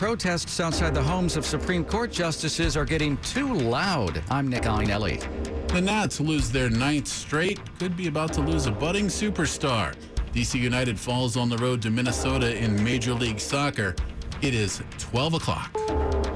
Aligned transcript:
protests 0.00 0.58
outside 0.60 0.94
the 0.94 1.02
homes 1.02 1.36
of 1.36 1.44
Supreme 1.44 1.84
Court 1.84 2.10
justices 2.10 2.74
are 2.74 2.86
getting 2.86 3.18
too 3.18 3.52
loud. 3.52 4.22
I'm 4.30 4.48
Nick 4.48 4.62
Iannelli. 4.62 5.20
The 5.68 5.82
Nats 5.82 6.20
lose 6.20 6.50
their 6.50 6.70
ninth 6.70 7.06
straight, 7.06 7.60
could 7.78 7.98
be 7.98 8.06
about 8.06 8.32
to 8.32 8.40
lose 8.40 8.64
a 8.64 8.70
budding 8.70 9.08
superstar. 9.08 9.94
DC 10.32 10.58
United 10.58 10.98
falls 10.98 11.36
on 11.36 11.50
the 11.50 11.58
road 11.58 11.82
to 11.82 11.90
Minnesota 11.90 12.56
in 12.56 12.82
Major 12.82 13.12
League 13.12 13.38
Soccer. 13.38 13.94
It 14.40 14.54
is 14.54 14.82
12 14.96 15.34
o'clock. 15.34 16.29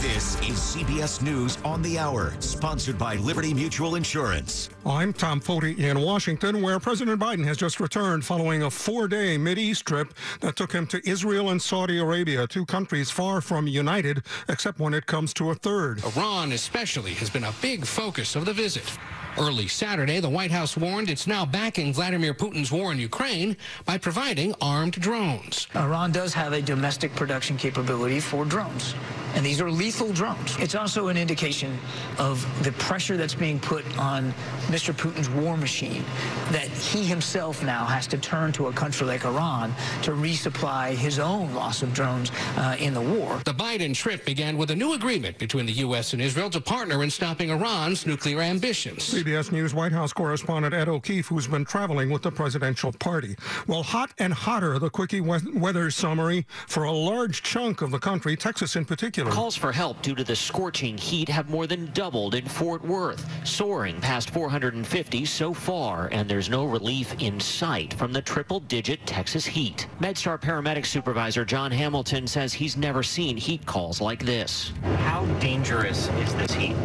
This 0.00 0.36
is 0.36 0.76
CBS 0.76 1.22
News 1.22 1.58
on 1.64 1.82
the 1.82 1.98
Hour, 1.98 2.32
sponsored 2.38 2.96
by 2.96 3.16
Liberty 3.16 3.52
Mutual 3.52 3.96
Insurance. 3.96 4.70
I'm 4.86 5.12
Tom 5.12 5.40
Foty 5.40 5.76
in 5.76 6.00
Washington, 6.00 6.62
where 6.62 6.78
President 6.78 7.20
Biden 7.20 7.44
has 7.44 7.56
just 7.56 7.80
returned 7.80 8.24
following 8.24 8.62
a 8.62 8.70
four-day 8.70 9.36
East 9.36 9.86
trip 9.86 10.14
that 10.38 10.54
took 10.54 10.70
him 10.70 10.86
to 10.86 11.00
Israel 11.08 11.50
and 11.50 11.60
Saudi 11.60 11.98
Arabia, 11.98 12.46
two 12.46 12.64
countries 12.64 13.10
far 13.10 13.40
from 13.40 13.66
united, 13.66 14.22
except 14.48 14.78
when 14.78 14.94
it 14.94 15.06
comes 15.06 15.34
to 15.34 15.50
a 15.50 15.54
third. 15.56 16.00
Iran 16.04 16.52
especially 16.52 17.14
has 17.14 17.28
been 17.28 17.42
a 17.42 17.54
big 17.60 17.84
focus 17.84 18.36
of 18.36 18.44
the 18.44 18.52
visit. 18.52 18.96
Early 19.38 19.68
Saturday, 19.68 20.18
the 20.18 20.28
White 20.28 20.50
House 20.50 20.76
warned 20.76 21.08
it's 21.10 21.28
now 21.28 21.46
backing 21.46 21.92
Vladimir 21.92 22.34
Putin's 22.34 22.72
war 22.72 22.90
in 22.90 22.98
Ukraine 22.98 23.56
by 23.84 23.96
providing 23.96 24.52
armed 24.60 24.94
drones. 24.94 25.68
Iran 25.76 26.10
does 26.10 26.34
have 26.34 26.52
a 26.52 26.60
domestic 26.60 27.14
production 27.14 27.56
capability 27.56 28.18
for 28.18 28.44
drones, 28.44 28.96
and 29.38 29.46
these 29.46 29.60
are 29.60 29.70
lethal 29.70 30.12
drones. 30.12 30.56
It's 30.58 30.74
also 30.74 31.06
an 31.06 31.16
indication 31.16 31.78
of 32.18 32.44
the 32.64 32.72
pressure 32.72 33.16
that's 33.16 33.36
being 33.36 33.60
put 33.60 33.84
on 33.96 34.34
Mr. 34.66 34.92
Putin's 34.92 35.30
war 35.30 35.56
machine 35.56 36.02
that 36.50 36.66
he 36.66 37.04
himself 37.04 37.62
now 37.62 37.84
has 37.84 38.08
to 38.08 38.18
turn 38.18 38.50
to 38.54 38.66
a 38.66 38.72
country 38.72 39.06
like 39.06 39.24
Iran 39.24 39.72
to 40.02 40.10
resupply 40.10 40.96
his 40.96 41.20
own 41.20 41.54
loss 41.54 41.82
of 41.82 41.94
drones 41.94 42.32
uh, 42.56 42.74
in 42.80 42.92
the 42.92 43.00
war. 43.00 43.40
The 43.44 43.54
Biden 43.54 43.94
trip 43.94 44.24
began 44.24 44.58
with 44.58 44.72
a 44.72 44.76
new 44.76 44.94
agreement 44.94 45.38
between 45.38 45.66
the 45.66 45.72
U.S. 45.74 46.14
and 46.14 46.20
Israel 46.20 46.50
to 46.50 46.60
partner 46.60 47.04
in 47.04 47.10
stopping 47.10 47.50
Iran's 47.50 48.06
nuclear 48.06 48.40
ambitions. 48.40 49.08
CBS 49.08 49.52
News 49.52 49.72
White 49.72 49.92
House 49.92 50.12
correspondent 50.12 50.74
Ed 50.74 50.88
O'Keefe, 50.88 51.28
who's 51.28 51.46
been 51.46 51.64
traveling 51.64 52.10
with 52.10 52.22
the 52.22 52.32
presidential 52.32 52.90
party. 52.90 53.36
Well, 53.68 53.84
hot 53.84 54.10
and 54.18 54.34
hotter, 54.34 54.80
the 54.80 54.90
quickie 54.90 55.20
weather 55.20 55.92
summary 55.92 56.44
for 56.66 56.82
a 56.82 56.92
large 56.92 57.44
chunk 57.44 57.82
of 57.82 57.92
the 57.92 58.00
country, 58.00 58.34
Texas 58.36 58.74
in 58.74 58.84
particular. 58.84 59.27
Calls 59.30 59.56
for 59.56 59.72
help 59.72 60.00
due 60.02 60.14
to 60.14 60.24
the 60.24 60.34
scorching 60.34 60.96
heat 60.96 61.28
have 61.28 61.50
more 61.50 61.66
than 61.66 61.90
doubled 61.92 62.34
in 62.34 62.46
Fort 62.46 62.82
Worth, 62.84 63.26
soaring 63.46 64.00
past 64.00 64.30
450 64.30 65.24
so 65.24 65.52
far, 65.52 66.08
and 66.12 66.28
there's 66.28 66.48
no 66.48 66.64
relief 66.64 67.14
in 67.20 67.38
sight 67.38 67.94
from 67.94 68.12
the 68.12 68.22
triple-digit 68.22 69.06
Texas 69.06 69.44
heat. 69.44 69.86
MedStar 70.00 70.40
paramedic 70.40 70.86
supervisor 70.86 71.44
John 71.44 71.70
Hamilton 71.70 72.26
says 72.26 72.52
he's 72.52 72.76
never 72.76 73.02
seen 73.02 73.36
heat 73.36 73.64
calls 73.66 74.00
like 74.00 74.24
this. 74.24 74.72
How 74.98 75.24
dangerous 75.40 76.08
is 76.08 76.34
this 76.34 76.52
heat? 76.52 76.76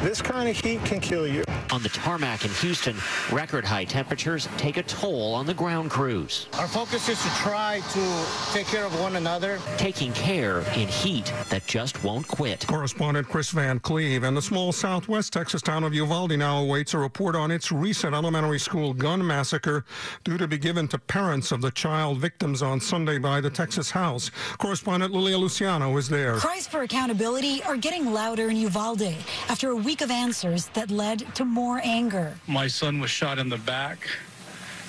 This 0.00 0.20
kind 0.20 0.48
of 0.48 0.56
heat 0.56 0.84
can 0.84 1.00
kill 1.00 1.26
you. 1.26 1.44
On 1.72 1.82
the 1.82 1.88
tarmac 1.88 2.44
in 2.44 2.50
Houston, 2.50 2.94
record 3.30 3.64
high 3.64 3.84
temperatures 3.84 4.46
take 4.58 4.76
a 4.76 4.82
toll 4.82 5.34
on 5.34 5.46
the 5.46 5.54
ground 5.54 5.90
crews. 5.90 6.46
Our 6.58 6.68
focus 6.68 7.08
is 7.08 7.22
to 7.22 7.28
try 7.30 7.80
to 7.92 8.24
take 8.52 8.66
care 8.66 8.84
of 8.84 9.00
one 9.00 9.16
another. 9.16 9.58
Taking 9.78 10.12
care 10.12 10.60
in 10.76 10.86
heat 10.88 11.32
that 11.48 11.66
just 11.66 12.04
won't 12.04 12.28
quit. 12.28 12.66
Correspondent 12.66 13.26
Chris 13.28 13.50
Van 13.50 13.80
Cleave 13.80 14.22
and 14.22 14.36
the 14.36 14.42
small 14.42 14.72
southwest 14.72 15.32
Texas 15.32 15.62
town 15.62 15.82
of 15.82 15.94
Uvalde 15.94 16.36
now 16.36 16.58
awaits 16.58 16.92
a 16.92 16.98
report 16.98 17.34
on 17.34 17.50
its 17.50 17.72
recent 17.72 18.14
elementary 18.14 18.58
school 18.58 18.92
gun 18.92 19.26
massacre 19.26 19.86
due 20.24 20.36
to 20.36 20.46
be 20.46 20.58
given 20.58 20.88
to 20.88 20.98
parents 20.98 21.52
of 21.52 21.62
the 21.62 21.70
child 21.70 22.18
victims 22.18 22.60
on 22.60 22.80
Sunday 22.80 23.16
by 23.16 23.40
the 23.40 23.48
Texas 23.48 23.90
House. 23.90 24.30
Correspondent 24.58 25.14
Lilia 25.14 25.38
Luciano 25.38 25.96
is 25.96 26.08
there. 26.10 26.36
Cries 26.36 26.66
for 26.66 26.82
accountability 26.82 27.62
are 27.62 27.78
getting 27.78 28.12
louder 28.12 28.50
in 28.50 28.56
Uvalde 28.56 29.14
after 29.48 29.70
a 29.70 29.76
week 29.76 29.92
week 29.92 30.00
of 30.00 30.10
answers 30.10 30.68
that 30.68 30.90
led 30.90 31.18
to 31.34 31.44
more 31.44 31.61
anger. 31.82 32.34
My 32.46 32.66
son 32.66 33.00
was 33.00 33.10
shot 33.10 33.38
in 33.38 33.48
the 33.48 33.58
back 33.58 34.08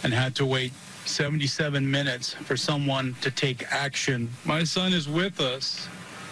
and 0.04 0.14
had 0.14 0.36
to 0.36 0.46
wait 0.46 0.74
77 1.06 1.90
minutes 1.90 2.34
for 2.34 2.56
someone 2.58 3.16
to 3.22 3.32
take 3.32 3.66
action. 3.72 4.30
My 4.46 4.64
son 4.64 4.94
is 4.94 5.08
with 5.08 5.40
us 5.40 5.88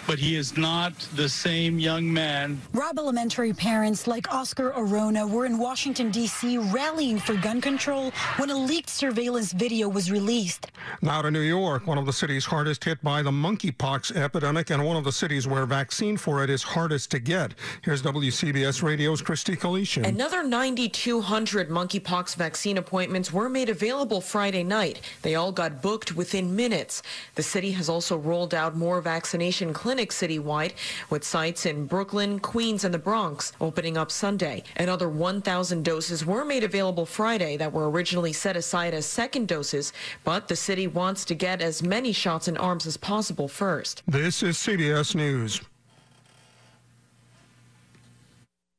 but 0.06 0.18
he 0.18 0.36
is 0.36 0.56
not 0.56 0.92
the 1.14 1.28
same 1.28 1.78
young 1.78 2.12
man. 2.12 2.60
Robb 2.72 2.98
Elementary 2.98 3.52
parents 3.52 4.06
like 4.06 4.32
Oscar 4.32 4.72
Orona 4.72 5.28
were 5.28 5.46
in 5.46 5.58
Washington, 5.58 6.10
D.C. 6.10 6.58
rallying 6.58 7.18
for 7.18 7.34
gun 7.36 7.60
control 7.60 8.10
when 8.36 8.50
a 8.50 8.56
leaked 8.56 8.90
surveillance 8.90 9.52
video 9.52 9.88
was 9.88 10.10
released. 10.10 10.70
Now 11.00 11.22
to 11.22 11.30
New 11.30 11.40
York, 11.40 11.86
one 11.86 11.98
of 11.98 12.06
the 12.06 12.12
cities 12.12 12.44
hardest 12.44 12.84
hit 12.84 13.02
by 13.02 13.22
the 13.22 13.30
monkeypox 13.30 14.16
epidemic 14.16 14.70
and 14.70 14.84
one 14.84 14.96
of 14.96 15.04
the 15.04 15.12
cities 15.12 15.46
where 15.46 15.66
vaccine 15.66 16.16
for 16.16 16.42
it 16.42 16.50
is 16.50 16.62
hardest 16.62 17.10
to 17.12 17.18
get. 17.18 17.54
Here's 17.82 18.02
WCBS 18.02 18.82
Radio's 18.82 19.22
Christy 19.22 19.56
Kalishian. 19.56 20.06
Another 20.06 20.42
9,200 20.42 21.68
monkeypox 21.68 22.34
vaccine 22.34 22.78
appointments 22.78 23.32
were 23.32 23.48
made 23.48 23.68
available 23.68 24.20
Friday 24.20 24.64
night. 24.64 25.00
They 25.22 25.34
all 25.34 25.52
got 25.52 25.80
booked 25.80 26.16
within 26.16 26.56
minutes. 26.56 27.02
The 27.34 27.42
city 27.42 27.72
has 27.72 27.88
also 27.88 28.16
rolled 28.16 28.54
out 28.54 28.76
more 28.76 29.00
vaccination 29.00 29.72
clinics 29.72 29.91
clinic 29.92 30.08
citywide, 30.08 30.72
with 31.10 31.22
sites 31.22 31.66
in 31.66 31.84
Brooklyn, 31.84 32.40
Queens, 32.40 32.82
and 32.82 32.94
the 32.94 32.98
Bronx 32.98 33.52
opening 33.60 33.98
up 33.98 34.10
Sunday. 34.10 34.62
Another 34.78 35.06
1,000 35.06 35.84
doses 35.84 36.24
were 36.24 36.46
made 36.46 36.64
available 36.64 37.04
Friday 37.04 37.58
that 37.58 37.74
were 37.74 37.90
originally 37.90 38.32
set 38.32 38.56
aside 38.56 38.94
as 38.94 39.04
second 39.04 39.48
doses, 39.48 39.92
but 40.24 40.48
the 40.48 40.56
city 40.56 40.86
wants 40.86 41.26
to 41.26 41.34
get 41.34 41.60
as 41.60 41.82
many 41.82 42.10
shots 42.10 42.48
in 42.48 42.56
arms 42.56 42.86
as 42.86 42.96
possible 42.96 43.48
first. 43.48 44.02
This 44.06 44.42
is 44.42 44.56
CBS 44.56 45.14
News. 45.14 45.60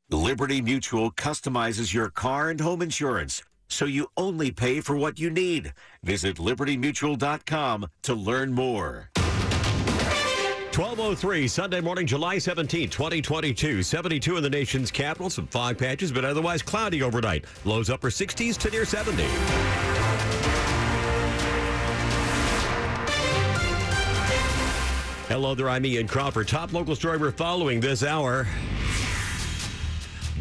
Liberty 0.09 0.61
Mutual 0.61 1.11
customizes 1.11 1.93
your 1.93 2.09
car 2.09 2.49
and 2.49 2.59
home 2.59 2.81
insurance 2.81 3.43
so 3.67 3.85
you 3.85 4.07
only 4.17 4.49
pay 4.49 4.81
for 4.81 4.97
what 4.97 5.19
you 5.19 5.29
need. 5.29 5.73
Visit 6.01 6.37
libertymutual.com 6.37 7.85
to 8.01 8.13
learn 8.15 8.51
more. 8.51 9.11
1203 10.75 11.47
Sunday 11.47 11.81
morning, 11.81 12.07
July 12.07 12.39
17, 12.39 12.89
2022. 12.89 13.83
72 13.83 14.37
in 14.37 14.41
the 14.41 14.49
nation's 14.49 14.89
capital. 14.89 15.29
Some 15.29 15.45
fog 15.45 15.77
patches, 15.77 16.11
but 16.11 16.25
otherwise 16.25 16.63
cloudy 16.63 17.03
overnight. 17.03 17.45
Lows 17.63 17.91
upper 17.91 18.09
60s 18.09 18.57
to 18.57 18.71
near 18.71 18.83
70. 18.83 19.21
Hello 25.27 25.53
there, 25.53 25.69
I'm 25.69 25.85
Ian 25.85 26.07
Crawford. 26.07 26.47
Top 26.47 26.73
local 26.73 26.95
story 26.95 27.19
we're 27.19 27.31
following 27.31 27.79
this 27.79 28.01
hour. 28.01 28.47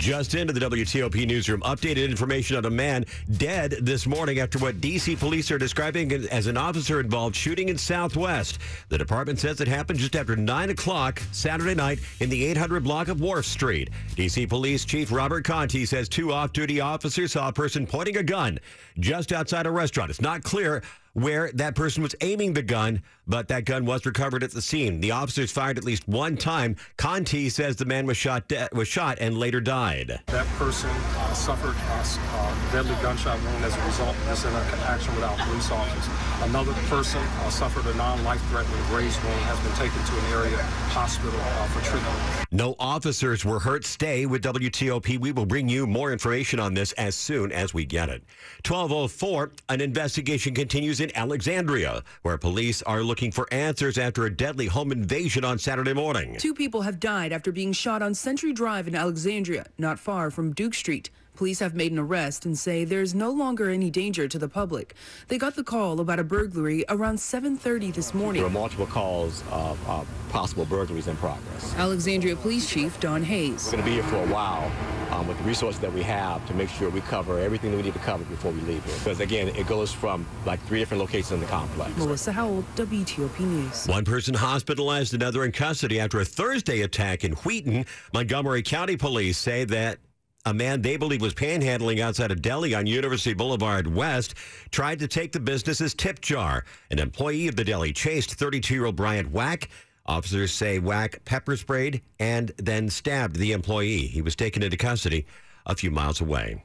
Just 0.03 0.35
into 0.35 0.53
the 0.53 0.59
WTOP 0.59 1.29
newsroom, 1.29 1.61
updated 1.61 2.11
information 2.11 2.57
on 2.57 2.65
a 2.65 2.71
man 2.71 3.05
dead 3.37 3.71
this 3.83 4.05
morning 4.05 4.41
after 4.41 4.59
what 4.59 4.81
D.C. 4.81 5.15
police 5.15 5.49
are 5.53 5.59
describing 5.59 6.11
as 6.11 6.49
an 6.49 6.57
officer 6.57 6.99
involved 6.99 7.37
shooting 7.37 7.69
in 7.69 7.79
Southwest. 7.79 8.59
The 8.89 8.99
department 8.99 9.39
says 9.39 9.61
it 9.61 9.69
happened 9.69 10.01
just 10.01 10.17
after 10.17 10.35
9 10.35 10.71
o'clock 10.71 11.23
Saturday 11.31 11.77
night 11.77 12.01
in 12.19 12.29
the 12.31 12.45
800 12.47 12.83
block 12.83 13.07
of 13.07 13.21
Wharf 13.21 13.47
Street. 13.47 13.91
D.C. 14.17 14.45
Police 14.45 14.85
Chief 14.85 15.13
Robert 15.13 15.45
Contee 15.45 15.87
says 15.87 16.09
two 16.09 16.33
off 16.33 16.53
duty 16.53 16.81
officers 16.81 17.31
saw 17.31 17.47
a 17.47 17.53
person 17.53 17.87
pointing 17.87 18.17
a 18.17 18.25
gun 18.25 18.59
just 18.99 19.31
outside 19.31 19.67
a 19.67 19.71
restaurant. 19.71 20.11
It's 20.11 20.21
not 20.21 20.43
clear 20.43 20.83
where 21.15 21.50
that 21.53 21.75
person 21.75 22.03
was 22.03 22.15
aiming 22.21 22.55
the 22.55 22.62
gun, 22.62 23.03
but 23.27 23.49
that 23.49 23.65
gun 23.65 23.84
was 23.84 24.06
recovered 24.06 24.43
at 24.43 24.50
the 24.50 24.62
scene. 24.62 25.00
The 25.00 25.11
officers 25.11 25.53
fired 25.53 25.78
at 25.78 25.84
least 25.84 26.09
one 26.09 26.37
time. 26.37 26.77
Contee 26.97 27.50
says 27.50 27.77
the 27.77 27.84
man 27.84 28.06
was 28.06 28.17
shot 28.17 28.49
de- 28.49 28.69
was 28.73 28.89
shot 28.89 29.19
and 29.21 29.39
later 29.39 29.61
died. 29.61 30.21
That 30.27 30.47
person 30.59 30.91
uh, 30.91 31.34
suffered 31.34 31.77
a 31.77 32.37
uh, 32.37 32.72
deadly 32.72 32.97
gunshot 33.03 33.39
wound 33.43 33.65
as 33.65 33.77
a 33.77 33.84
result 33.84 34.17
of 34.17 34.27
this 34.27 34.45
interaction 34.45 35.15
with 35.15 35.25
our 35.25 35.37
police 35.47 35.71
officers. 35.71 36.09
Another 36.49 36.72
person 36.89 37.21
uh, 37.21 37.51
suffered 37.51 37.87
a 37.87 37.95
non-life-threatening 37.97 38.84
grazed 38.87 39.22
wound, 39.22 39.41
has 39.43 39.61
been 39.61 39.72
taken 39.75 40.03
to 40.04 40.19
an 40.19 40.42
area 40.42 40.63
hospital 40.91 41.39
uh, 41.41 41.66
for 41.69 41.84
treatment. 41.84 42.47
No 42.51 42.75
officers 42.78 43.45
were 43.45 43.60
hurt. 43.60 43.84
Stay 43.84 44.27
with 44.27 44.42
WTOP. 44.42 45.19
We 45.19 45.33
will 45.33 45.47
bring 45.47 45.69
you 45.69 45.86
more 45.86 46.13
information 46.13 46.59
on 46.59 46.75
this 46.75 46.92
as 46.92 47.15
soon 47.15 47.53
as 47.53 47.72
we 47.72 47.84
get 47.84 48.09
it. 48.09 48.22
1204, 48.66 49.53
an 49.69 49.81
investigation 49.81 50.54
continues 50.54 51.01
in 51.03 51.15
Alexandria, 51.16 52.03
where 52.22 52.39
police 52.39 52.81
are 52.83 53.03
looking 53.03 53.31
for 53.31 53.47
answers 53.53 53.99
after 53.99 54.25
a 54.25 54.34
deadly 54.34 54.66
home 54.66 54.93
invasion 54.93 55.45
on 55.45 55.59
Saturday 55.59 55.93
morning. 55.93 56.37
Two 56.39 56.54
people 56.54 56.83
have 56.83 57.01
died 57.01 57.33
after 57.33 57.53
being 57.53 57.72
shot 57.72 58.03
on 58.03 58.15
Century 58.15 58.53
Drive 58.53 58.89
in 58.89 58.95
Alexandria, 58.95 59.66
not 59.77 59.99
far 59.99 60.31
from 60.31 60.53
Duke 60.53 60.75
Street. 60.75 61.10
Police 61.34 61.61
have 61.61 61.75
made 61.75 61.93
an 61.93 61.99
arrest 61.99 62.45
and 62.45 62.59
say 62.59 62.84
there's 62.84 63.15
no 63.15 63.31
longer 63.31 63.71
any 63.71 63.91
danger 63.91 64.29
to 64.29 64.39
the 64.39 64.49
public. 64.49 64.95
They 65.29 65.39
got 65.39 65.57
the 65.57 65.65
call 65.65 65.99
about 66.01 66.19
a 66.19 66.25
burglary 66.25 66.84
around 66.91 67.17
7:30 67.17 67.95
this 67.95 68.13
morning. 68.13 68.43
There 68.43 68.51
are 68.51 68.53
multiple 68.53 68.87
calls 68.87 69.43
of 69.51 69.79
uh, 69.89 70.05
possible 70.29 70.67
burglaries 70.67 71.09
in 71.09 71.17
progress. 71.17 71.75
Alexandria 71.77 72.37
Police 72.37 72.69
Chief 72.69 73.01
Don 73.01 73.23
Hayes. 73.23 73.65
We're 73.67 73.73
going 73.73 73.84
to 73.84 73.91
be 73.91 73.95
here 73.95 74.03
for 74.05 74.17
a 74.17 74.27
while 74.27 74.71
um, 75.11 75.27
with 75.27 75.39
the 75.39 75.45
resources 75.45 75.81
that 75.81 75.93
we 75.93 76.03
have 76.03 76.47
to 76.49 76.55
make 76.55 76.69
sure 76.69 76.91
we 76.91 77.01
cover 77.01 77.39
everything 77.39 77.71
that 77.71 77.79
we 77.79 77.83
need 77.83 77.95
to 77.95 78.01
cover 78.01 78.25
before 78.25 78.53
we 78.53 78.61
leave 78.61 78.84
here. 78.84 78.95
Because 78.99 79.21
again, 79.21 79.49
it 79.49 79.67
goes 79.67 79.91
from 79.91 80.27
like 80.45 80.61
three 80.67 80.81
different 80.81 81.01
locations 81.01 81.33
in 81.33 81.41
the 81.41 81.47
complex. 81.47 81.97
Melissa 81.97 82.33
Howell, 82.33 82.63
WTOP 82.77 83.41
News. 83.41 83.87
One 83.87 84.05
person 84.05 84.34
hospitalized, 84.34 85.15
another 85.15 85.45
in 85.45 85.53
custody 85.53 85.99
after 85.99 86.21
a 86.21 86.25
Thursday 86.25 86.83
attack 86.83 87.25
in 87.25 87.33
Wheaton. 87.33 87.87
Montgomery 88.13 88.63
County 88.63 88.97
police 88.97 89.39
say 89.39 89.65
that 89.65 89.99
a 90.44 90.53
man 90.53 90.83
they 90.83 90.97
believe 90.97 91.21
was 91.21 91.34
panhandling 91.34 92.00
outside 92.00 92.33
of 92.33 92.42
Delhi 92.42 92.74
on 92.74 92.86
University 92.86 93.33
Boulevard 93.33 93.86
West 93.86 94.34
tried 94.71 94.98
to 94.98 95.06
take 95.06 95.33
the 95.33 95.41
business's 95.41 95.94
tip 95.94 96.21
jar. 96.21 96.65
An 96.91 96.98
employee 96.98 97.47
of 97.47 97.56
the 97.56 97.65
deli 97.65 97.92
chased 97.92 98.34
32 98.34 98.74
year 98.74 98.86
old 98.86 98.97
Bryant 98.97 99.30
Wack. 99.30 99.68
Officers 100.06 100.53
say 100.53 100.80
Wack 100.80 101.24
pepper 101.24 101.56
sprayed 101.56 102.03
and 102.18 102.50
then 102.56 102.91
stabbed 102.91 103.36
the 103.36 103.53
employee. 103.53 104.09
He 104.09 104.21
was 104.21 104.34
taken 104.34 104.62
into 104.62 104.77
custody 104.77 105.27
a 105.66 105.77
few 105.77 105.92
miles 105.92 106.21
away. 106.21 106.65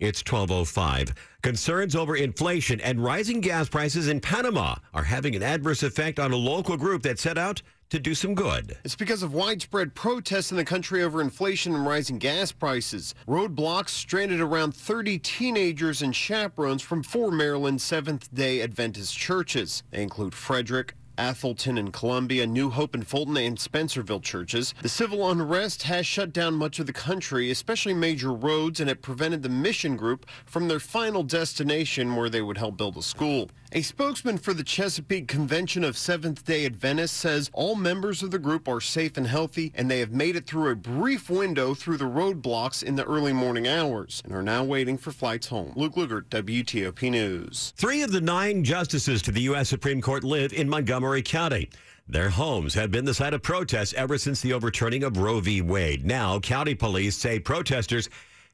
It's 0.00 0.20
1205. 0.20 1.14
Concerns 1.42 1.94
over 1.94 2.16
inflation 2.16 2.80
and 2.80 3.04
rising 3.04 3.40
gas 3.40 3.68
prices 3.68 4.08
in 4.08 4.20
Panama 4.20 4.74
are 4.92 5.04
having 5.04 5.36
an 5.36 5.44
adverse 5.44 5.84
effect 5.84 6.18
on 6.18 6.32
a 6.32 6.36
local 6.36 6.76
group 6.76 7.04
that 7.04 7.20
set 7.20 7.38
out 7.38 7.62
to 7.92 7.98
do 7.98 8.14
some 8.14 8.34
good. 8.34 8.78
It's 8.84 8.96
because 8.96 9.22
of 9.22 9.34
widespread 9.34 9.94
protests 9.94 10.50
in 10.50 10.56
the 10.56 10.64
country 10.64 11.02
over 11.02 11.20
inflation 11.20 11.74
and 11.74 11.86
rising 11.86 12.16
gas 12.16 12.50
prices. 12.50 13.14
Roadblocks 13.28 13.90
stranded 13.90 14.40
around 14.40 14.74
30 14.74 15.18
teenagers 15.18 16.00
and 16.00 16.16
chaperones 16.16 16.80
from 16.80 17.02
four 17.02 17.30
Maryland 17.30 17.82
Seventh 17.82 18.34
day 18.34 18.62
Adventist 18.62 19.14
churches. 19.14 19.82
They 19.90 20.02
include 20.02 20.34
Frederick, 20.34 20.94
Atholton 21.18 21.78
and 21.78 21.92
Columbia, 21.92 22.46
New 22.46 22.70
Hope 22.70 22.94
and 22.94 23.06
Fulton 23.06 23.36
and 23.36 23.58
Spencerville 23.58 24.22
churches. 24.22 24.72
The 24.80 24.88
civil 24.88 25.30
unrest 25.30 25.82
has 25.82 26.06
shut 26.06 26.32
down 26.32 26.54
much 26.54 26.78
of 26.78 26.86
the 26.86 26.94
country, 26.94 27.50
especially 27.50 27.92
major 27.92 28.32
roads, 28.32 28.80
and 28.80 28.88
it 28.88 29.02
prevented 29.02 29.42
the 29.42 29.50
mission 29.50 29.98
group 29.98 30.24
from 30.46 30.66
their 30.66 30.80
final 30.80 31.22
destination 31.22 32.16
where 32.16 32.30
they 32.30 32.40
would 32.40 32.56
help 32.56 32.78
build 32.78 32.96
a 32.96 33.02
school. 33.02 33.50
A 33.74 33.80
spokesman 33.80 34.36
for 34.36 34.52
the 34.52 34.62
Chesapeake 34.62 35.28
Convention 35.28 35.82
of 35.82 35.96
Seventh 35.96 36.44
day 36.44 36.66
Adventists 36.66 37.12
says 37.12 37.48
all 37.54 37.74
members 37.74 38.22
of 38.22 38.30
the 38.30 38.38
group 38.38 38.68
are 38.68 38.82
safe 38.82 39.16
and 39.16 39.26
healthy, 39.26 39.72
and 39.74 39.90
they 39.90 40.00
have 40.00 40.12
made 40.12 40.36
it 40.36 40.46
through 40.46 40.70
a 40.70 40.76
brief 40.76 41.30
window 41.30 41.72
through 41.72 41.96
the 41.96 42.04
roadblocks 42.04 42.82
in 42.82 42.96
the 42.96 43.04
early 43.04 43.32
morning 43.32 43.66
hours 43.66 44.20
and 44.26 44.34
are 44.34 44.42
now 44.42 44.62
waiting 44.62 44.98
for 44.98 45.10
flights 45.10 45.46
home. 45.46 45.72
Luke 45.74 45.94
Lukert, 45.94 46.24
WTOP 46.28 47.10
News. 47.10 47.72
Three 47.78 48.02
of 48.02 48.12
the 48.12 48.20
nine 48.20 48.62
justices 48.62 49.22
to 49.22 49.32
the 49.32 49.40
U.S. 49.40 49.70
Supreme 49.70 50.02
Court 50.02 50.22
live 50.22 50.52
in 50.52 50.68
Montgomery 50.68 51.22
County. 51.22 51.70
Their 52.06 52.28
homes 52.28 52.74
have 52.74 52.90
been 52.90 53.06
the 53.06 53.14
site 53.14 53.32
of 53.32 53.40
protests 53.40 53.94
ever 53.94 54.18
since 54.18 54.42
the 54.42 54.52
overturning 54.52 55.02
of 55.02 55.16
Roe 55.16 55.40
v. 55.40 55.62
Wade. 55.62 56.04
Now, 56.04 56.38
county 56.40 56.74
police 56.74 57.16
say 57.16 57.38
protesters 57.38 58.10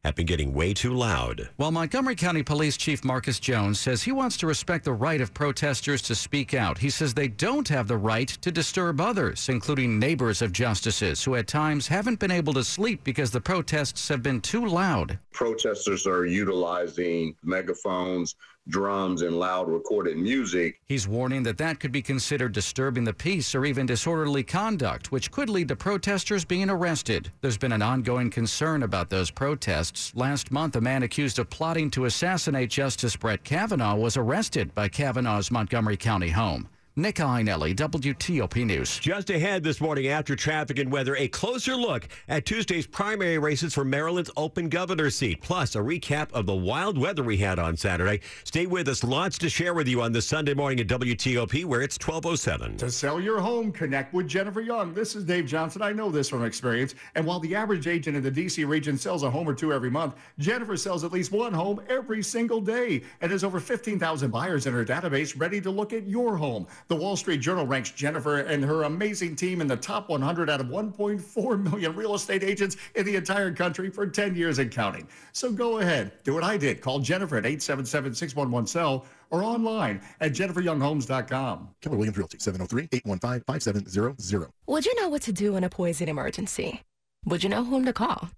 have 0.09 0.17
been 0.17 0.27
getting 0.27 0.55
way 0.55 0.73
too 0.73 0.95
loud. 0.95 1.51
While 1.57 1.71
Montgomery 1.71 2.17
County 2.17 2.43
Police 2.43 2.79
Chief 2.79 3.05
Marcus 3.05 3.39
Jones 3.39 3.79
says 3.79 4.03
he 4.03 4.11
wants 4.11 4.39
to 4.39 4.47
respect 4.47 4.87
the 4.87 4.93
right 4.93 5.21
of 5.21 5.35
protesters 5.35 6.01
to 6.03 6.15
speak 6.15 6.55
out, 6.55 6.79
he 6.79 6.89
says 6.89 7.13
they 7.13 7.29
don't 7.29 7.69
have 7.69 7.89
the 7.89 7.99
right 7.99 8.29
to 8.29 8.51
disturb 8.51 9.03
others, 9.03 9.51
including 9.51 9.99
neighbors 9.99 10.41
of 10.41 10.51
justices 10.53 11.23
who 11.23 11.35
at 11.35 11.47
times 11.47 11.89
haven't 11.89 12.21
been 12.21 12.31
able 12.31 12.55
to 12.55 12.65
sleep 12.65 13.05
because 13.05 13.31
the 13.31 13.41
protests 13.41 14.09
have 14.09 14.23
been 14.23 14.41
too 14.41 14.65
loud. 14.65 15.19
Protesters 15.33 16.07
are 16.07 16.25
utilizing 16.25 17.37
megaphones, 17.43 18.35
drums, 18.69 19.23
and 19.23 19.39
loud 19.39 19.69
recorded 19.69 20.17
music. 20.17 20.81
He's 20.87 21.09
warning 21.09 21.43
that 21.45 21.59
that 21.59 21.81
could 21.81 21.93
be 21.93 22.03
considered 22.03 22.53
disturbing 22.53 23.05
the 23.05 23.13
peace 23.13 23.55
or 23.55 23.65
even 23.65 23.87
disorderly 23.87 24.43
conduct, 24.43 25.11
which 25.11 25.31
could 25.31 25.49
lead 25.49 25.69
to 25.69 25.77
protesters 25.77 26.45
being 26.45 26.71
arrested. 26.71 27.31
There's 27.41 27.59
been 27.59 27.73
an 27.73 27.83
ongoing 27.83 28.31
concern 28.31 28.83
about 28.83 29.11
those 29.11 29.31
protests. 29.31 30.13
Last 30.15 30.51
month, 30.51 30.77
a 30.77 30.81
man 30.81 31.03
accused 31.03 31.39
of 31.39 31.51
plotting 31.51 31.91
to 31.93 32.05
assassinate 32.05 32.71
Justice 32.71 33.17
Brett 33.17 33.45
Kavanaugh 33.45 33.97
was 33.97 34.17
arrested 34.17 34.75
by 34.75 34.89
Kavanaugh's 34.89 35.51
Montgomery 35.51 35.97
County 35.97 36.31
home. 36.31 36.69
Nick 36.99 37.15
Iannelli, 37.19 37.77
WTOP 37.77 38.67
News. 38.67 38.99
Just 38.99 39.31
ahead 39.31 39.63
this 39.63 39.81
morning 39.81 40.09
after 40.09 40.35
traffic 40.35 40.81
and 40.81 40.91
weather, 40.91 41.15
a 41.15 41.29
closer 41.29 41.77
look 41.77 42.09
at 42.27 42.45
Tuesday's 42.45 42.89
primary 42.89 43.39
races 43.39 43.73
for 43.73 43.85
Maryland's 43.85 44.33
open 44.37 44.69
governor 44.69 45.09
seat, 45.09 45.41
plus 45.41 45.77
a 45.77 45.79
recap 45.79 46.33
of 46.33 46.47
the 46.47 46.55
wild 46.57 46.99
weather 46.99 47.23
we 47.23 47.37
had 47.37 47.61
on 47.61 47.77
Saturday. 47.77 48.19
Stay 48.43 48.67
with 48.67 48.89
us. 48.89 49.05
Lots 49.05 49.39
to 49.39 49.49
share 49.49 49.75
with 49.75 49.87
you 49.87 50.03
on 50.03 50.11
this 50.11 50.27
Sunday 50.27 50.55
morning 50.55 50.81
at 50.81 50.89
WTOP, 50.89 51.65
where 51.67 51.83
it's 51.83 51.97
1207. 52.05 52.79
To 52.79 52.91
sell 52.91 53.21
your 53.21 53.39
home, 53.39 53.71
connect 53.71 54.13
with 54.13 54.27
Jennifer 54.27 54.61
Young. 54.61 54.93
This 54.93 55.15
is 55.15 55.23
Dave 55.23 55.47
Johnson. 55.47 55.83
I 55.83 55.93
know 55.93 56.11
this 56.11 56.29
from 56.29 56.45
experience. 56.45 56.97
And 57.15 57.25
while 57.25 57.39
the 57.39 57.55
average 57.55 57.87
agent 57.87 58.17
in 58.17 58.25
the 58.25 58.31
D.C. 58.33 58.65
region 58.65 58.99
sells 58.99 59.23
a 59.23 59.31
home 59.31 59.49
or 59.49 59.55
two 59.55 59.73
every 59.73 59.89
month, 59.89 60.15
Jennifer 60.41 60.77
sells 60.77 61.05
at 61.05 61.13
least 61.13 61.31
one 61.31 61.53
home 61.53 61.81
every 61.89 62.25
single 62.25 62.61
day 62.61 63.03
and 63.21 63.31
has 63.31 63.45
over 63.45 63.61
15,000 63.61 64.33
buyers 64.33 64.67
in 64.67 64.75
her 64.75 64.85
database 64.85 65.39
ready 65.41 65.61
to 65.61 65.71
look 65.71 65.93
at 65.93 66.05
your 66.05 66.37
home. 66.37 66.67
The 66.89 66.97
Wall 66.97 67.17
Street 67.17 67.41
Journal 67.43 67.67
ranks 67.67 67.91
Jennifer 67.91 68.39
and 68.39 68.65
her 68.65 68.85
amazing 68.85 69.37
team 69.37 69.61
in 69.61 69.67
the 69.67 69.77
top 69.77 70.09
100 70.09 70.49
out 70.49 70.59
of 70.59 70.69
1.4 70.69 71.63
million 71.63 71.95
real 71.95 72.15
estate 72.15 72.43
agents 72.43 72.79
in 72.95 73.05
the 73.05 73.15
entire 73.15 73.53
country 73.53 73.91
for 73.91 74.07
10 74.07 74.35
years 74.35 74.59
and 74.59 74.71
counting. 74.71 75.07
So 75.33 75.53
go 75.53 75.81
ahead, 75.81 76.13
do 76.25 76.33
what 76.33 76.45
I 76.45 76.57
did. 76.57 76.81
Call 76.81 77.01
Jennifer 77.01 77.37
at 77.37 77.45
877 77.45 78.15
611 78.15 78.67
cell 78.67 79.05
or 79.29 79.43
online 79.43 80.01
at 80.21 80.33
jenniferyounghomes.com. 80.33 81.69
Keller 81.83 81.97
Williams 81.99 82.17
Realty, 82.17 82.39
703-815-5700. 82.39 84.49
Would 84.67 84.87
you 84.87 84.99
know 84.99 85.11
what 85.11 85.21
to 85.23 85.33
do 85.33 85.57
in 85.57 85.65
a 85.65 85.69
poison 85.69 86.09
emergency? 86.09 86.81
Would 87.27 87.43
you 87.43 87.51
know 87.51 87.65
whom 87.65 87.85
to 87.85 87.93
call? 87.93 88.31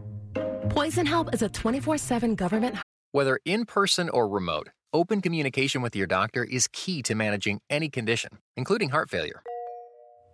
Poison 0.69 1.05
Help 1.05 1.33
is 1.33 1.41
a 1.41 1.49
24-7 1.49 2.35
government... 2.35 2.75
Whether 3.13 3.39
in 3.45 3.65
person 3.65 4.09
or 4.09 4.27
remote, 4.27 4.69
open 4.93 5.21
communication 5.21 5.81
with 5.81 5.95
your 5.95 6.07
doctor 6.07 6.43
is 6.43 6.67
key 6.73 7.01
to 7.03 7.15
managing 7.15 7.61
any 7.69 7.89
condition, 7.89 8.31
including 8.57 8.89
heart 8.89 9.09
failure. 9.09 9.41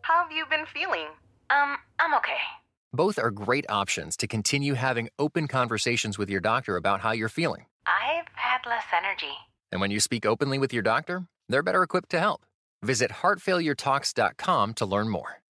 How 0.01 0.23
have 0.23 0.31
you 0.31 0.45
been 0.49 0.65
feeling? 0.65 1.05
Um, 1.51 1.77
I'm 1.99 2.15
okay. 2.15 2.41
Both 2.91 3.19
are 3.19 3.29
great 3.29 3.65
options 3.69 4.17
to 4.17 4.27
continue 4.27 4.73
having 4.73 5.09
open 5.19 5.47
conversations 5.47 6.17
with 6.17 6.29
your 6.31 6.41
doctor 6.41 6.77
about 6.77 7.01
how 7.01 7.11
you're 7.11 7.29
feeling. 7.29 7.67
I've 7.85 8.27
had 8.33 8.67
less 8.67 8.85
energy. 8.91 9.33
And 9.71 9.79
when 9.79 9.91
you 9.91 9.99
speak 9.99 10.25
openly 10.25 10.57
with 10.57 10.73
your 10.73 10.83
doctor, 10.83 11.25
they're 11.47 11.63
better 11.63 11.83
equipped 11.83 12.09
to 12.09 12.19
help. 12.19 12.41
Visit 12.81 13.11
heartfailuretalks.com 13.11 14.73
to 14.73 14.85
learn 14.85 15.09
more. 15.09 15.42